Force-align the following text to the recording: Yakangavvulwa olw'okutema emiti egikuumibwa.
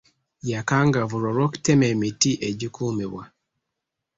Yakangavvulwa 0.51 1.27
olw'okutema 1.31 1.85
emiti 1.93 2.31
egikuumibwa. 2.49 3.23